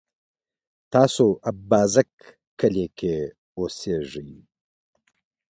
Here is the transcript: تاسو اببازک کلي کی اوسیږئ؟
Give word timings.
تاسو 0.93 1.25
اببازک 1.49 2.11
کلي 2.59 2.85
کی 2.97 3.13
اوسیږئ؟ 3.57 4.31